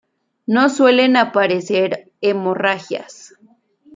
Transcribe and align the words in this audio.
No 0.47 0.67
suelen 0.69 1.15
aparecer 1.15 2.11
hemorragias. 2.21 3.35